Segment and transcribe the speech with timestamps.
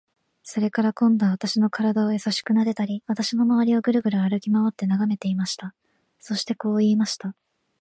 [0.41, 5.75] それから、今度は私の身体をやさしくなでたり、私のまわりをぐるぐる歩きまわって眺めていました。
[6.19, 7.35] そしてこう言いました。